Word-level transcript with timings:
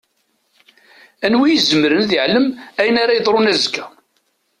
Anwa 1.25 1.45
i 1.47 1.53
izemren 1.57 2.03
ad 2.05 2.11
iɛlem 2.17 2.47
ayen 2.79 2.97
ara 3.01 3.17
yeḍṛun 3.17 3.51
azekka? 3.51 3.85